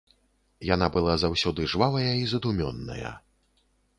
Яна 0.67 0.87
была 0.95 1.13
заўсёды 1.25 1.67
жвавая 1.75 2.13
і 2.21 2.25
задумёная. 2.33 3.13